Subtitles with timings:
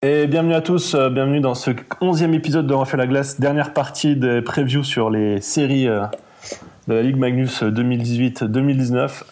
[0.00, 3.72] Et bienvenue à tous, euh, bienvenue dans ce onzième épisode de Refait la glace, dernière
[3.72, 6.04] partie des previews sur les séries euh,
[6.86, 9.24] de la Ligue Magnus 2018-2019.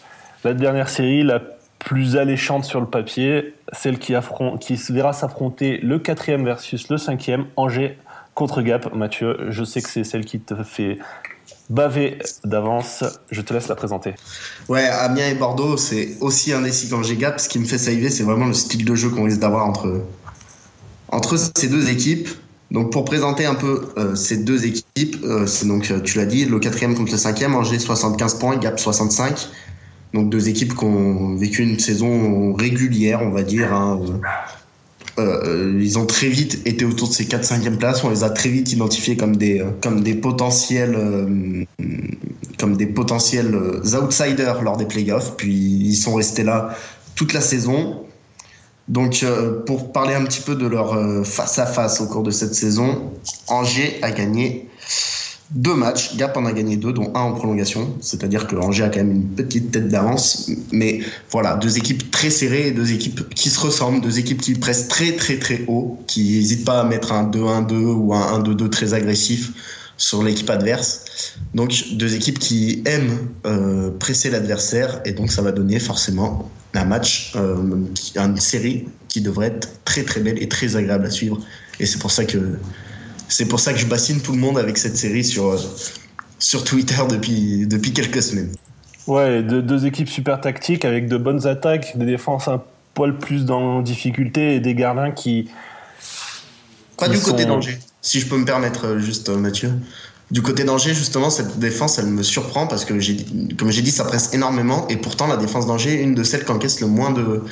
[0.42, 1.40] La dernière série, la
[1.79, 4.12] plus alléchante sur le papier, celle qui,
[4.60, 7.96] qui se verra s'affronter le quatrième versus le cinquième, Angers
[8.35, 8.92] contre Gap.
[8.92, 10.98] Mathieu, je sais que c'est celle qui te fait
[11.71, 13.04] baver d'avance.
[13.30, 14.14] Je te laisse la présenter.
[14.69, 17.38] Ouais, Amiens et Bordeaux, c'est aussi un indécis qu'Angers Gap.
[17.38, 20.02] Ce qui me fait saliver, c'est vraiment le style de jeu qu'on risque d'avoir entre
[21.16, 22.28] entre ces deux équipes.
[22.70, 26.45] Donc pour présenter un peu euh, ces deux équipes, euh, donc euh, tu l'as dit,
[26.45, 29.48] le quatrième contre le cinquième, Angers 75 points, Gap 65.
[30.12, 33.73] Donc deux équipes qui ont vécu une saison régulière, on va dire.
[33.73, 34.01] Hein.
[35.19, 38.05] ils ont très vite été autour de ces 4-5e places.
[38.05, 41.67] On les a très vite identifiés comme des, comme des potentiels,
[42.59, 43.55] comme des potentiels
[43.95, 45.37] outsiders lors des playoffs.
[45.37, 46.77] Puis ils sont restés là
[47.14, 48.05] toute la saison.
[48.89, 52.23] Donc, euh, pour parler un petit peu de leur euh, face à face au cours
[52.23, 53.11] de cette saison,
[53.49, 54.69] Angers a gagné
[55.51, 56.17] deux matchs.
[56.17, 57.97] Gap en a gagné deux, dont un en prolongation.
[58.01, 60.51] C'est-à-dire que Angers a quand même une petite tête d'avance.
[60.70, 64.89] Mais voilà, deux équipes très serrées, deux équipes qui se ressemblent, deux équipes qui pressent
[64.89, 68.95] très très très haut, qui n'hésitent pas à mettre un 2-1-2 ou un 1-2-2 très
[68.95, 69.53] agressif
[69.97, 71.36] sur l'équipe adverse.
[71.55, 76.84] Donc deux équipes qui aiment euh, presser l'adversaire et donc ça va donner forcément un
[76.84, 81.38] match, euh, une série qui devrait être très très belle et très agréable à suivre.
[81.80, 82.58] Et c'est pour ça que
[83.28, 85.58] c'est pour ça que je bassine tout le monde avec cette série sur euh,
[86.38, 88.53] sur Twitter depuis depuis quelques semaines.
[89.06, 92.60] Ouais, deux équipes super tactiques avec de bonnes attaques, des défenses un
[92.92, 95.48] poil plus dans difficulté et des gardiens qui
[96.98, 99.73] pas du côté danger, si je peux me permettre euh, juste Mathieu.
[100.31, 102.95] Du côté d'Angers, justement, cette défense, elle me surprend parce que,
[103.57, 104.87] comme j'ai dit, ça presse énormément.
[104.89, 107.43] Et pourtant, la défense d'Angers est une de celles qui encaisse le moins de,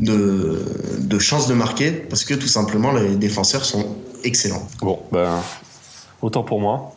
[0.00, 4.66] de, chances de marquer parce que tout simplement, les défenseurs sont excellents.
[4.80, 5.40] Bon, ben,
[6.20, 6.94] autant pour moi.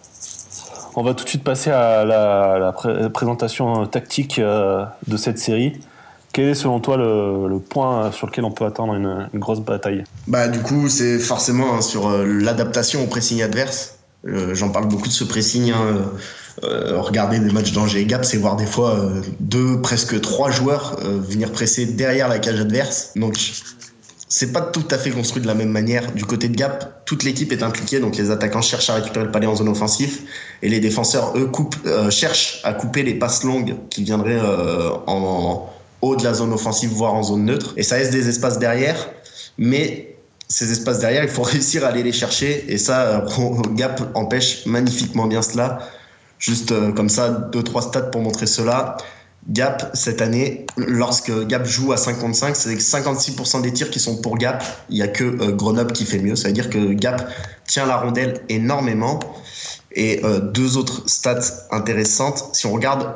[0.96, 2.73] On va tout de suite passer à la,
[3.14, 5.80] présentation tactique euh, de cette série.
[6.36, 10.04] Quel est selon toi le, point sur lequel on peut attendre une, grosse bataille?
[10.28, 14.00] Bah du coup c'est forcément hein, sur euh, l'adaptation au pressing adverse.
[14.28, 15.72] Euh, j'en parle beaucoup de ce pressing.
[15.72, 16.12] Hein.
[16.66, 20.52] Euh, regarder des matchs d'Angers et Gap, c'est voir des fois euh, deux, presque trois
[20.52, 23.12] joueurs venir presser derrière la cage adverse.
[23.16, 23.36] Donc
[24.28, 26.12] c'est pas tout à fait construit de la même manière.
[26.12, 29.32] Du côté de Gap, toute l'équipe est impliquée, donc les attaquants cherchent à récupérer le
[29.32, 30.20] palais en zone offensive
[30.62, 31.50] et les défenseurs, eux,
[32.10, 34.42] cherchent à couper les passes longues qui viendraient
[35.08, 35.70] en
[36.02, 37.73] haut de la zone offensive, voire en zone neutre.
[37.78, 39.10] Et ça laisse des espaces derrière,
[39.58, 40.16] mais
[40.48, 42.66] ces espaces derrière, il faut réussir à aller les chercher.
[42.72, 45.80] Et ça, euh, Gap empêche magnifiquement bien cela.
[46.38, 48.98] Juste euh, comme ça, deux, trois stats pour montrer cela.
[49.48, 54.38] Gap, cette année, lorsque Gap joue à 55, c'est 56% des tirs qui sont pour
[54.38, 54.64] Gap.
[54.89, 56.36] Il n'y a que euh, Grenoble qui fait mieux.
[56.36, 57.30] Ça veut dire que Gap
[57.67, 59.20] tient la rondelle énormément.
[59.98, 61.39] Et deux autres stats
[61.72, 62.50] intéressantes.
[62.52, 63.16] Si on regarde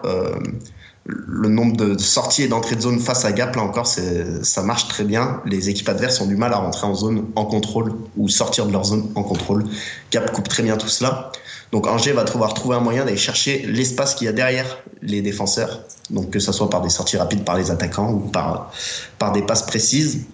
[1.09, 4.87] le nombre de sorties et d'entrées de zone face à Gap, là encore, ça marche
[4.87, 5.41] très bien.
[5.45, 8.71] Les équipes adverses ont du mal à rentrer en zone en contrôle ou sortir de
[8.71, 9.65] leur zone en contrôle.
[10.11, 11.31] Gap coupe très bien tout cela.
[11.71, 14.65] Donc Angers va pouvoir trouver un moyen d'aller chercher l'espace qu'il y a derrière
[15.01, 15.81] les défenseurs.
[16.09, 18.71] Donc que ce soit par des sorties rapides par les attaquants ou par,
[19.17, 20.25] par des passes précises.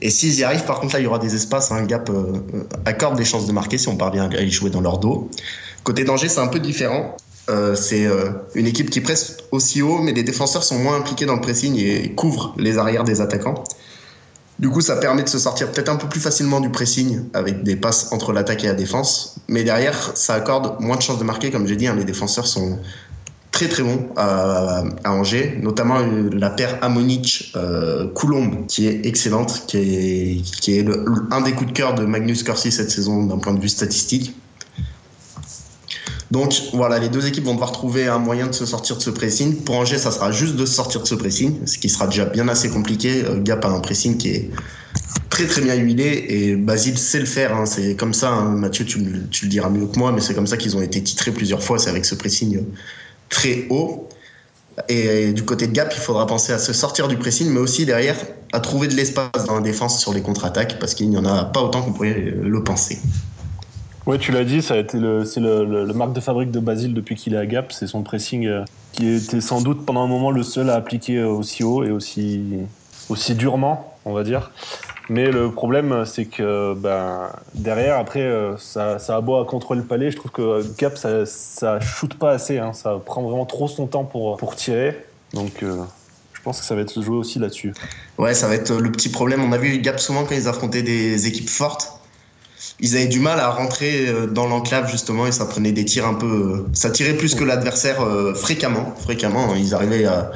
[0.00, 1.72] Et s'ils y arrivent, par contre, là, il y aura des espaces.
[1.72, 2.40] Un Gap euh,
[2.84, 5.28] accorde des chances de marquer si on parvient à y jouer dans leur dos.
[5.82, 7.16] Côté danger, c'est un peu différent.
[7.48, 11.24] Euh, c'est euh, une équipe qui presse aussi haut, mais les défenseurs sont moins impliqués
[11.24, 13.64] dans le pressing et couvrent les arrières des attaquants.
[14.58, 17.62] Du coup, ça permet de se sortir peut-être un peu plus facilement du pressing avec
[17.62, 19.36] des passes entre l'attaque et la défense.
[19.48, 21.50] Mais derrière, ça accorde moins de chances de marquer.
[21.50, 22.78] Comme j'ai dit, hein, les défenseurs sont
[23.52, 27.54] très très bons à, Angers, notamment euh, la paire Amonich
[28.14, 30.86] Coulombe qui est excellente, qui est, qui est
[31.30, 34.34] un des coups de cœur de Magnus Corsi cette saison d'un point de vue statistique.
[36.30, 39.10] Donc voilà, les deux équipes vont devoir trouver un moyen de se sortir de ce
[39.10, 39.56] pressing.
[39.56, 42.48] Pour Angers, ça sera juste de sortir de ce pressing, ce qui sera déjà bien
[42.48, 43.24] assez compliqué.
[43.24, 44.50] Euh, Gap a un pressing qui est
[45.30, 47.56] très très bien huilé et Basile sait le faire.
[47.56, 47.64] Hein.
[47.64, 48.50] C'est comme ça, hein.
[48.56, 51.30] Mathieu, tu, le diras mieux que moi, mais c'est comme ça qu'ils ont été titrés
[51.30, 51.78] plusieurs fois.
[51.78, 52.62] C'est avec ce pressing
[53.30, 54.08] très haut.
[54.88, 57.84] Et du côté de Gap, il faudra penser à se sortir du pressing, mais aussi
[57.86, 58.16] derrière
[58.52, 61.44] à trouver de l'espace dans la défense sur les contre-attaques, parce qu'il n'y en a
[61.46, 62.98] pas autant qu'on pourrait le penser.
[64.08, 66.94] Oui, tu l'as dit, ça a été le, c'est le, marque de fabrique de Basile
[66.94, 67.72] depuis qu'il est à Gap.
[67.72, 71.18] C'est son pressing euh, qui était sans doute pendant un moment le seul à appliquer
[71.18, 72.42] euh, aussi haut et aussi,
[73.10, 74.50] aussi durement, on va dire.
[75.10, 79.82] Mais le problème, c'est que ben, derrière, après, euh, ça, ça a beau à contrôler
[79.82, 80.10] le palais.
[80.10, 82.56] Je trouve que Gap, ça, ça shoot pas assez.
[82.56, 82.72] Hein.
[82.72, 85.04] Ça prend vraiment trop son temps pour, pour tirer.
[85.34, 87.74] Donc, je pense que ça va être joué aussi là-dessus.
[88.16, 89.42] Ouais, ça va être le petit problème.
[89.44, 91.97] On a vu Gap souvent quand ils affrontaient des équipes fortes.
[92.80, 96.14] Ils avaient du mal à rentrer dans l'enclave justement et ça prenait des tirs un
[96.14, 96.66] peu.
[96.72, 97.98] Ça tirait plus que l'adversaire
[98.34, 98.94] fréquemment.
[99.00, 100.30] Fréquemment, ils arrivaient à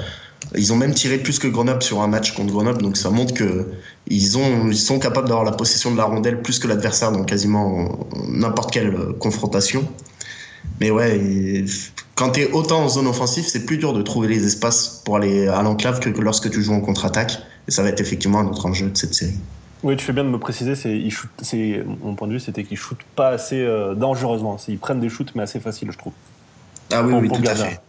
[0.56, 3.34] ils ont même tiré plus que Grenoble sur un match contre Grenoble, donc ça montre
[3.34, 3.66] que
[4.08, 7.24] ils, ont, ils sont capables d'avoir la possession de la rondelle plus que l'adversaire dans
[7.24, 9.86] quasiment n'importe quelle euh, confrontation.
[10.80, 11.64] Mais ouais,
[12.14, 15.16] quand tu es autant en zone offensive, c'est plus dur de trouver les espaces pour
[15.16, 17.38] aller à l'enclave que, lorsque tu joues en contre-attaque.
[17.68, 19.38] Et ça va être effectivement un autre enjeu de cette série.
[19.82, 20.74] Oui, tu fais bien de me préciser.
[20.74, 24.56] C'est, mon point de vue, c'était qu'ils shootent pas assez euh, dangereusement.
[24.68, 26.12] Ils prennent des shoots, mais assez faciles, je trouve.
[26.92, 27.80] Ah oui, oui, tout à fait.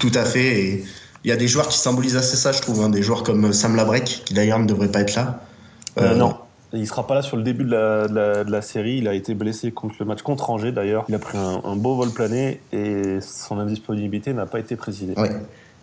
[0.00, 0.60] Tout à fait.
[0.60, 0.84] Et
[1.24, 2.80] il y a des joueurs qui symbolisent assez ça, je trouve.
[2.82, 2.90] Hein.
[2.90, 5.40] Des joueurs comme Sam Labrec, qui d'ailleurs ne devrait pas être là.
[5.98, 6.36] Euh, euh, non.
[6.72, 8.96] Il sera pas là sur le début de la, série.
[8.96, 11.04] Il a été blessé contre le match contre Angers d'ailleurs.
[11.08, 15.12] Il a pris un, beau vol plané et son indisponibilité n'a pas été précisée.
[15.18, 15.30] Ouais.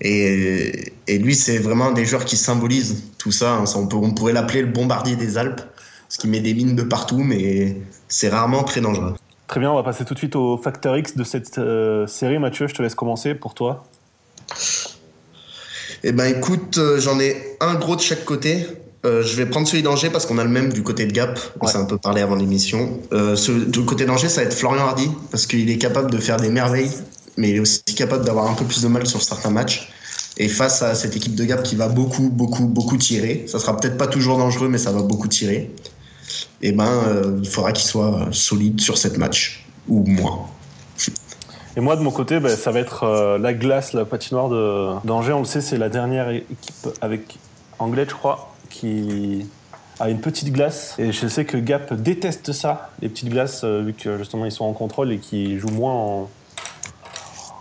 [0.02, 3.56] Et, et lui, c'est vraiment des joueurs qui symbolisent tout ça.
[3.56, 3.66] Hein.
[3.76, 5.62] on, peut, on pourrait l'appeler le bombardier des Alpes,
[6.08, 7.76] ce qui met des mines de partout, mais
[8.08, 9.16] c'est rarement très dangereux.
[9.48, 12.40] Très bien, on va passer tout de suite au facteur X de cette euh, série.
[12.40, 13.84] Mathieu, je te laisse commencer pour toi.
[16.04, 18.66] Eh ben écoute, euh, j'en ai un gros de chaque côté.
[19.06, 21.40] Euh, je vais prendre celui d'Angers parce qu'on a le même du côté de Gap.
[21.62, 23.00] On s'est un peu parlé avant l'émission.
[23.14, 23.36] Euh,
[23.68, 26.50] du côté d'Angers, ça va être Florian Hardy parce qu'il est capable de faire des
[26.50, 26.92] merveilles,
[27.40, 29.90] mais il est aussi capable d'avoir un peu plus de mal sur certains matchs.
[30.38, 33.76] Et face à cette équipe de Gap qui va beaucoup, beaucoup, beaucoup tirer, ça sera
[33.76, 35.72] peut-être pas toujours dangereux, mais ça va beaucoup tirer.
[36.62, 40.46] Et eh ben, euh, il faudra qu'il soit solide sur cette match ou moins.
[41.78, 44.50] Et moi, de mon côté, ben, ça va être euh, la glace, la patinoire
[45.04, 45.34] d'Angers.
[45.34, 47.38] On le sait, c'est la dernière équipe avec
[47.78, 49.46] Anglais, je crois, qui
[50.00, 50.96] a une petite glace.
[50.98, 54.52] Et je sais que Gap déteste ça, les petites glaces, euh, vu que justement ils
[54.52, 56.30] sont en contrôle et qu'ils jouent moins en,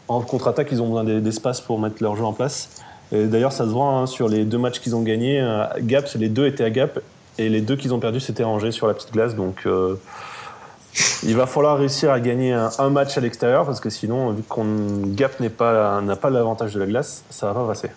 [0.08, 0.68] en contre-attaque.
[0.72, 2.82] Ils ont besoin d'espace pour mettre leur jeu en place.
[3.12, 5.40] D'ailleurs, ça se voit hein, sur les deux matchs qu'ils ont gagnés.
[5.40, 7.00] Euh, Gap, les deux étaient à Gap.
[7.38, 9.34] Et les deux qu'ils ont perdus, c'était Angers sur la petite glace.
[9.34, 9.66] Donc.
[11.22, 14.66] Il va falloir réussir à gagner un, match à l'extérieur parce que sinon, vu qu'on
[15.06, 17.90] Gap n'a pas, pas l'avantage de la glace, ça va pas passer.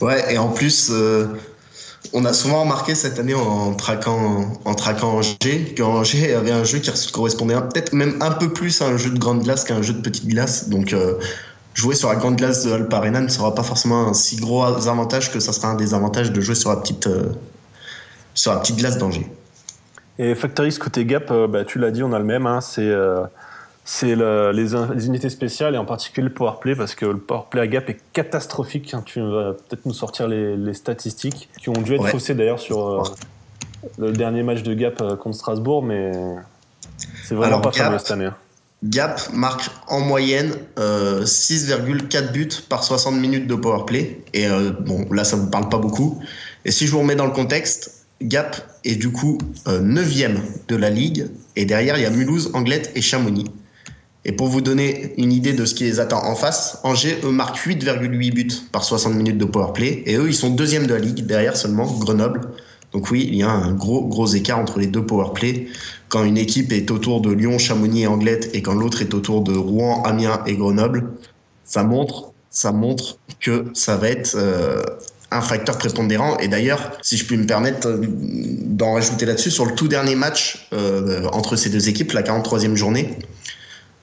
[0.00, 1.26] Ouais, et en plus, euh,
[2.12, 6.78] on a souvent remarqué cette année en traquant, en traquant Angers qu'Angers avait un jeu
[6.78, 9.82] qui correspondait peut-être même un peu plus à un jeu de grande glace qu'à un
[9.82, 10.68] jeu de petite glace.
[10.68, 11.14] Donc, euh,
[11.74, 14.64] jouer sur la grande glace de Alp Arena ne sera pas forcément un si gros
[14.64, 17.32] avantage que ça sera un des avantages de jouer sur la petite, euh,
[18.34, 19.30] sur la petite glace d'Angers.
[20.18, 22.46] Et Factory, côté Gap, euh, bah, tu l'as dit, on a le même.
[22.46, 22.90] Hein, c'est
[23.84, 27.88] c'est les, unités spéciales et en particulier le powerplay parce que le powerplay à Gap
[27.88, 28.94] est catastrophique.
[28.94, 29.02] Hein.
[29.04, 33.02] Tu vas peut-être nous sortir les, statistiques qui ont dû être faussées d'ailleurs sur euh,
[33.98, 36.12] le dernier match de Gap contre Strasbourg, mais
[37.24, 38.26] c'est vraiment pas fameux cette année.
[38.26, 38.36] Hein.
[38.82, 44.20] Gap marque en moyenne 6,4 buts par 60 minutes de powerplay.
[44.32, 44.46] Et
[44.80, 46.22] bon, là, ça vous parle pas beaucoup.
[46.64, 50.38] Et si je vous remets dans le contexte, Gap est du coup 9e euh,
[50.68, 51.28] de la ligue.
[51.56, 53.46] Et derrière, il y a Mulhouse, Anglette et Chamonix.
[54.24, 57.30] Et pour vous donner une idée de ce qui les attend en face, Angers, eux,
[57.30, 60.02] marquent 8,8 buts par 60 minutes de powerplay.
[60.06, 62.42] Et eux, ils sont deuxième de la ligue, derrière seulement Grenoble.
[62.92, 65.68] Donc oui, il y a un gros, gros écart entre les deux powerplay.
[66.08, 69.42] Quand une équipe est autour de Lyon, Chamonix et Anglette et quand l'autre est autour
[69.42, 71.12] de Rouen, Amiens et Grenoble,
[71.64, 74.82] ça montre, ça montre que ça va être euh,
[75.30, 76.36] un facteur prépondérant.
[76.38, 80.16] Et d'ailleurs, si je puis me permettre euh, d'en rajouter là-dessus, sur le tout dernier
[80.16, 83.16] match euh, entre ces deux équipes, la 43e journée,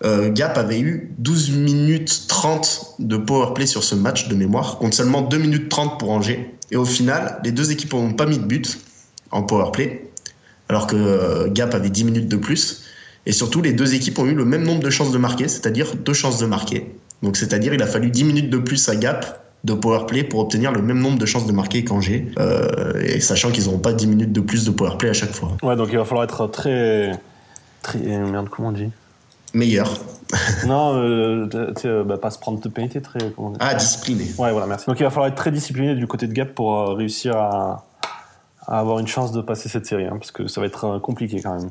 [0.04, 4.78] euh, Gap avait eu 12 minutes 30 de power play sur ce match de mémoire,
[4.78, 6.54] contre seulement 2 minutes 30 pour Angers.
[6.72, 8.80] Et au final, les deux équipes n'ont pas mis de but
[9.32, 10.10] en power play,
[10.70, 12.84] alors que Gap avait 10 minutes de plus.
[13.26, 15.96] Et surtout, les deux équipes ont eu le même nombre de chances de marquer, c'est-à-dire
[15.96, 16.94] deux chances de marquer.
[17.24, 20.72] Donc, c'est-à-dire, il a fallu 10 minutes de plus à Gap de powerplay pour obtenir
[20.72, 24.08] le même nombre de chances de marquer qu'Angers, euh, et sachant qu'ils n'auront pas 10
[24.08, 25.58] minutes de plus de powerplay à chaque fois.
[25.64, 27.12] Ouais, donc il va falloir être très.
[27.82, 28.90] très merde, comment on dit?
[29.54, 30.00] Meilleur.
[30.68, 31.48] non, euh,
[31.86, 33.20] euh, bah, pas se prendre de pénalité, très.
[33.60, 34.26] Ah, discipliné.
[34.38, 34.86] Ouais, voilà, merci.
[34.88, 37.86] Donc il va falloir être très discipliné du côté de Gap pour euh, réussir à,
[38.68, 41.58] avoir une chance de passer cette série, hein, parce que ça va être compliqué quand
[41.58, 41.70] même.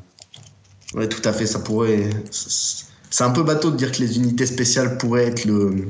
[0.95, 2.09] Ouais, tout à fait, ça pourrait.
[2.31, 5.89] C'est un peu bateau de dire que les unités spéciales pourraient être le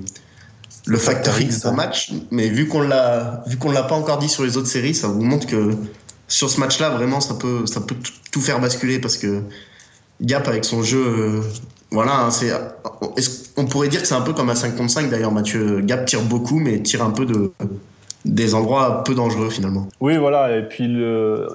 [0.86, 4.30] le facteur X d'un match, mais vu qu'on l'a vu qu'on l'a pas encore dit
[4.30, 5.76] sur les autres séries, ça vous montre que
[6.28, 7.96] sur ce match-là, vraiment, ça peut ça peut
[8.32, 9.44] tout faire basculer parce que
[10.22, 11.42] Gap avec son jeu, euh,
[11.92, 12.52] voilà, hein, c'est
[13.56, 15.82] on pourrait dire que c'est un peu comme à 5 contre 5 d'ailleurs, Mathieu.
[15.82, 17.52] Gap tire beaucoup, mais tire un peu de
[18.26, 19.88] des endroits peu dangereux finalement.
[20.02, 21.48] Oui, voilà, et puis le,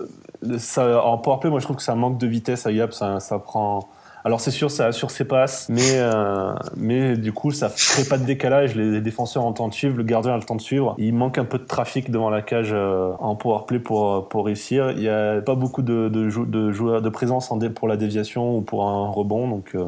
[0.59, 3.39] ça, en powerplay, moi je trouve que ça manque de vitesse à Gap, ça, ça
[3.39, 3.89] prend
[4.25, 8.19] Alors c'est sûr, ça assure ses passes, mais, euh, mais du coup, ça crée pas
[8.19, 8.77] de décalage.
[8.77, 10.95] Les défenseurs ont le temps de suivre, le gardien a le temps de suivre.
[10.99, 14.47] Il manque un peu de trafic devant la cage euh, en power play pour, pour
[14.47, 14.93] réussir.
[14.93, 18.59] Il n'y a pas beaucoup de, de, de, joueurs de présence en pour la déviation
[18.59, 19.85] ou pour un rebond, donc euh,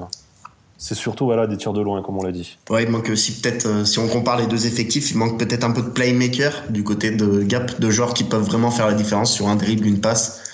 [0.78, 2.56] c'est surtout voilà, des tirs de loin, comme on l'a dit.
[2.70, 5.72] Ouais, il manque aussi peut-être, si on compare les deux effectifs, il manque peut-être un
[5.72, 9.32] peu de playmaker du côté de Gap, de joueurs qui peuvent vraiment faire la différence
[9.32, 10.53] sur un dribble, une passe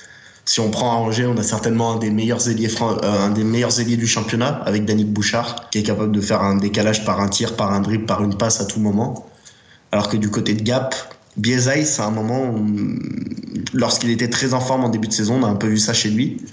[0.51, 3.45] si on prend à Angers, on a certainement un des meilleurs ailiers, euh, un des
[3.45, 7.21] meilleurs ailiers du championnat avec Danick Bouchard, qui est capable de faire un décalage par
[7.21, 9.31] un tir, par un dribble, par une passe à tout moment.
[9.93, 10.97] Alors que du côté de Gap,
[11.37, 12.53] Biezaï, c'est un moment
[13.73, 15.93] lorsqu'il était très en forme en début de saison, on a un peu vu ça
[15.93, 16.45] chez lui.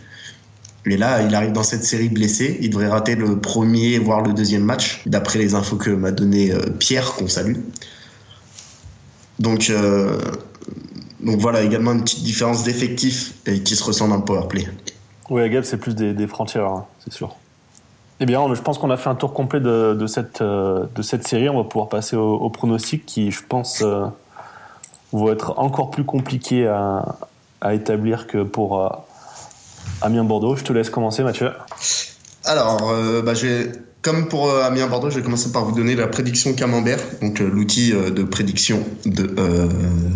[0.86, 2.60] Et là, il arrive dans cette série blessé.
[2.62, 6.52] Il devrait rater le premier, voire le deuxième match, d'après les infos que m'a donné
[6.52, 7.56] euh, Pierre, qu'on salue.
[9.40, 10.20] Donc, euh,
[11.28, 14.66] donc voilà, également une petite différence d'effectif qui se ressent dans le powerplay.
[15.30, 17.36] Oui, Gab, c'est plus des, frontières, hein, c'est sûr.
[18.22, 21.28] Eh bien, je pense qu'on a fait un tour complet de, cette, euh, de cette
[21.28, 21.50] série.
[21.50, 24.06] On va pouvoir passer au, pronostic qui, je pense, euh,
[25.12, 27.04] vont être encore plus compliqué à,
[27.74, 28.90] établir que pour euh,
[30.02, 30.56] Amiens-Bordeaux.
[30.56, 31.52] Je te laisse commencer, Mathieu.
[32.46, 32.90] Alors,
[33.24, 36.08] bah, je vais comme pour euh, Amiens Bordeaux, je vais commencer par vous donner la
[36.08, 39.30] prédiction Camembert, donc euh, l'outil euh, de prédiction de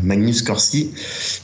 [0.04, 0.94] Magnus Corsi.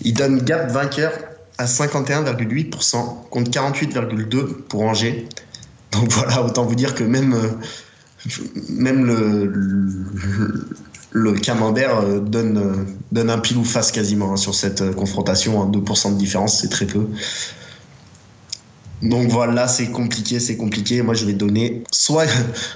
[0.02, 1.12] Il donne Gap vainqueur
[1.58, 5.28] à 51,8% contre 48,2% pour Angers.
[5.92, 7.36] Donc voilà, autant vous dire que même,
[8.70, 9.06] même
[11.12, 15.70] le, Camembert donne, donne un pile ou face quasiment hein, sur cette confrontation.
[15.70, 17.08] 2% de différence, c'est très peu.
[19.02, 21.02] Donc voilà, c'est compliqué, c'est compliqué.
[21.02, 22.26] Moi, je vais donner soit.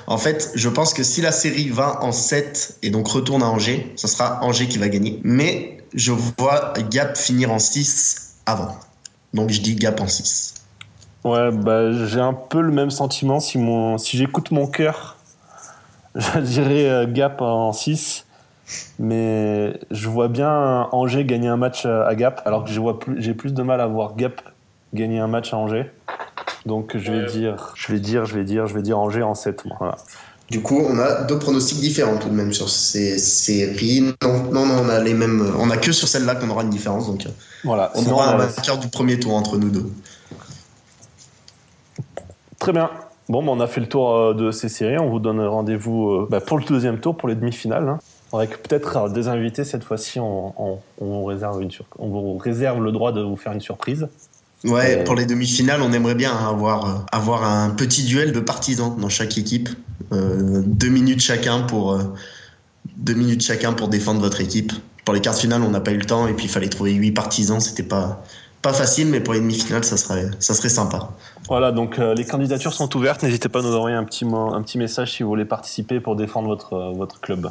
[0.08, 3.48] En fait, je pense que si la série va en 7 et donc retourne à
[3.48, 5.20] Angers, ce sera Angers qui va gagner.
[5.24, 8.76] Mais je vois Gap finir en 6 avant.
[9.34, 10.56] Donc je dis Gap en 6.
[11.24, 13.40] Ouais, bah, j'ai un peu le même sentiment.
[13.40, 13.60] Si,
[13.98, 15.18] si j'écoute mon cœur,
[16.16, 18.26] je dirais euh, Gap en 6.
[19.00, 22.72] Mais je vois bien Angers gagner un match à Gap, alors que
[23.18, 24.42] j'ai plus de mal à voir Gap
[24.94, 25.92] gagner un match à Angers.
[26.66, 29.36] Donc je vais dire, je vais dire, je vais dire, je vais dire Angers en
[29.36, 29.64] 7.
[29.80, 29.96] Voilà.
[30.50, 34.02] Du coup, on a deux pronostics différents tout de même sur ces séries.
[34.22, 35.50] Non, non, non on a les mêmes.
[35.58, 37.08] On a que sur celle-là qu'on aura une différence.
[37.08, 37.26] Donc
[37.64, 37.92] voilà.
[37.96, 39.90] On aura un vainqueur du premier tour entre nous deux.
[42.60, 42.92] Très bien.
[43.30, 45.00] Bon, bah, on a fait le tour euh, de ces séries.
[45.00, 47.88] On vous donne rendez-vous euh, bah, pour le deuxième tour, pour les demi-finales.
[47.88, 48.00] Hein.
[48.34, 53.14] Avec peut-être des invités cette fois-ci, on, on, réserve une on vous réserve le droit
[53.14, 54.10] de vous faire une surprise.
[54.64, 58.96] Ouais, pour les demi-finales, on aimerait bien avoir, euh, avoir un petit duel de partisans
[58.96, 59.70] dans chaque équipe.
[60.12, 62.04] Euh, deux minutes chacun pour euh,
[62.98, 64.72] deux minutes chacun pour défendre votre équipe.
[65.04, 66.94] Pour les quarts finales, on n'a pas eu le temps et puis il fallait trouver
[66.94, 67.60] huit partisans.
[67.60, 68.24] C'était pas
[68.62, 71.10] pas facile, mais pour les demi-finales, ça serait ça serait sympa.
[71.48, 73.24] Voilà, donc les candidatures sont ouvertes.
[73.24, 76.16] N'hésitez pas à nous envoyer un petit un petit message si vous voulez participer pour
[76.16, 77.50] défendre votre votre club.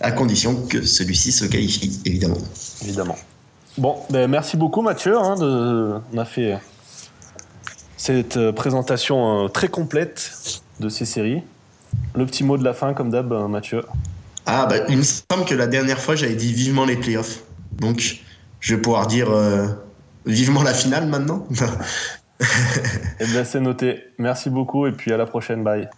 [0.00, 2.38] À condition que celui-ci se qualifie, évidemment.
[2.82, 3.16] Évidemment.
[3.78, 5.18] Bon, ben merci beaucoup Mathieu.
[5.18, 6.58] Hein, de, on a fait
[7.96, 11.42] cette euh, présentation euh, très complète de ces séries.
[12.14, 13.82] Le petit mot de la fin, comme d'hab, euh, Mathieu.
[14.46, 17.42] Ah, bah, il me semble que la dernière fois, j'avais dit vivement les playoffs.
[17.72, 18.22] Donc,
[18.60, 19.28] je vais pouvoir dire
[20.24, 21.46] vivement la finale maintenant.
[23.20, 24.04] eh bien, c'est noté.
[24.18, 25.64] Merci beaucoup et puis à la prochaine.
[25.64, 25.88] Bye.